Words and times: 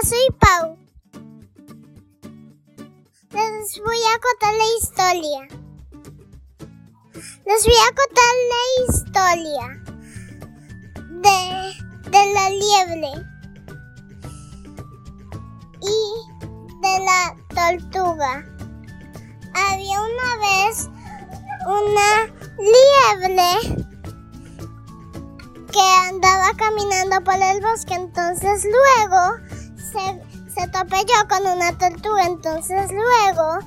soy 0.00 0.26
Pau. 0.40 0.78
Les 3.30 3.80
voy 3.84 4.00
a 4.12 4.18
contar 4.20 4.54
la 4.54 4.64
historia. 4.78 5.40
Les 7.46 7.64
voy 7.64 7.78
a 7.78 7.92
contar 8.00 8.32
la 8.52 8.64
historia 8.88 9.66
de, 11.22 11.40
de 12.10 12.22
la 12.34 12.50
liebre 12.50 13.12
y 15.82 15.98
de 16.80 16.94
la 17.04 17.20
tortuga. 17.54 18.44
Había 19.54 20.00
una 20.00 20.30
vez 20.38 20.88
una 21.66 22.08
liebre 22.58 23.50
que 25.70 25.86
andaba 26.08 26.54
caminando 26.56 27.22
por 27.24 27.34
el 27.34 27.60
bosque, 27.60 27.94
entonces 27.94 28.64
luego 28.64 29.51
se, 29.92 30.50
se 30.52 30.68
topelló 30.68 31.28
con 31.28 31.46
una 31.46 31.76
tortuga, 31.78 32.24
entonces 32.26 32.90
luego, 32.90 33.58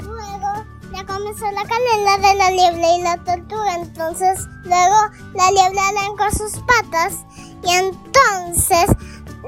luego 0.00 0.64
ya 0.92 1.04
comenzó 1.04 1.50
la 1.50 1.62
canela 1.64 2.18
de 2.18 2.34
la 2.34 2.50
liebre 2.50 2.96
y 2.96 3.02
la 3.02 3.16
tortuga, 3.24 3.76
entonces 3.76 4.46
luego 4.64 4.96
la 5.34 5.50
liebre 5.50 5.80
arrancó 5.80 6.30
sus 6.30 6.52
patas 6.62 7.24
y 7.62 7.70
entonces 7.72 8.86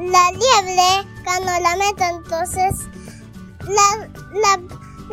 la 0.00 0.30
liebre 0.32 1.08
ganó 1.24 1.58
la 1.60 1.76
meta, 1.76 2.10
entonces 2.10 2.86
la, 3.60 4.08
la, 4.32 4.60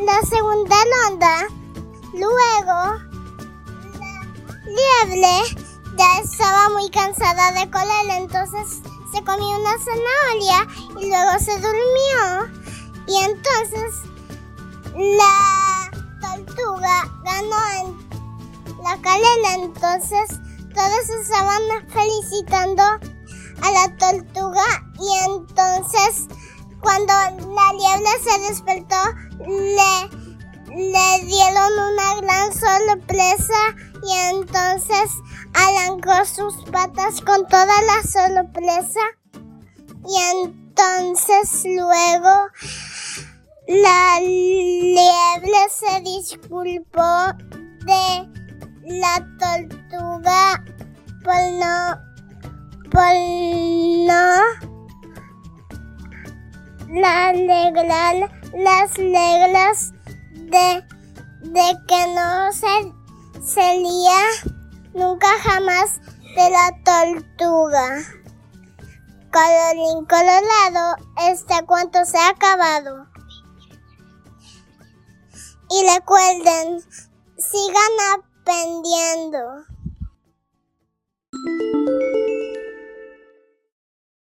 la 0.04 0.22
segunda 0.28 0.76
ronda, 1.08 1.48
luego 2.14 3.06
la 4.00 5.06
liebre 5.06 5.66
ya 5.98 6.20
estaba 6.22 6.70
muy 6.70 6.90
cansada 6.90 7.52
de 7.54 7.70
correr, 7.70 8.22
entonces 8.22 8.82
se 9.16 9.24
comió 9.24 9.48
una 9.48 9.78
zanahoria 9.80 10.68
y 11.00 11.08
luego 11.08 11.40
se 11.40 11.54
durmió. 11.60 12.64
Y 13.08 13.18
entonces 13.24 13.94
la 14.94 15.90
tortuga 16.20 17.04
ganó 17.24 18.04
la 18.84 19.02
carrera, 19.02 19.54
entonces 19.56 20.40
todos 20.74 21.10
estaban 21.22 21.62
felicitando 21.88 22.84
a 22.84 23.72
la 23.72 23.96
tortuga. 23.96 24.66
Y 25.00 25.26
entonces 25.30 26.28
cuando 26.82 27.14
la 27.14 27.74
liebre 27.74 28.12
se 28.22 28.40
despertó 28.50 28.96
le, 29.48 30.10
le 30.76 31.26
dieron 31.26 31.72
una 31.94 32.16
gran 32.22 32.54
sorpresa. 32.54 33.76
Y 34.04 34.12
entonces 34.36 35.12
arrancó 35.66 36.26
sus 36.26 36.56
patas 36.70 37.22
con 37.22 37.48
toda 37.48 37.82
la 37.82 38.04
sorpresa 38.04 39.00
y 40.08 40.16
entonces 40.34 41.64
luego 41.66 42.48
la 43.68 44.20
liebre 44.20 45.68
se 45.70 46.02
disculpó 46.02 47.34
de 47.86 48.30
la 48.86 49.26
tortuga 49.40 50.64
por 51.24 51.42
no 51.60 52.06
por 52.92 53.14
no 54.06 54.66
la 57.02 57.28
alegrar 57.30 58.32
las 58.54 58.96
reglas 58.96 59.94
de, 60.34 60.84
de 61.42 61.78
que 61.88 62.08
no 62.14 62.52
se 62.54 62.94
sería 63.44 64.55
nunca 64.96 65.28
jamás 65.44 66.00
de 66.36 66.50
la 66.50 66.72
tortuga. 66.84 68.04
Colorín 69.32 70.06
colorado, 70.06 70.96
este 71.30 71.66
cuento 71.66 72.06
se 72.06 72.18
ha 72.18 72.30
acabado. 72.30 73.08
Y 75.70 75.94
recuerden, 75.94 76.82
sigan 77.38 77.94
aprendiendo. 78.16 79.75